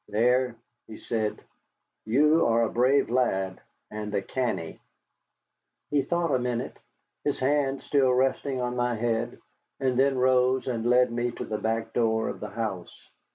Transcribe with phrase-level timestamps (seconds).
[0.07, 0.55] "There,"
[0.87, 1.43] he said,
[2.05, 3.61] "you are a brave lad,
[3.91, 4.79] and a canny."
[5.91, 6.75] He thought a minute,
[7.23, 9.39] his hand still resting on my head,
[9.79, 13.09] and then rose and led me to the back door of the house.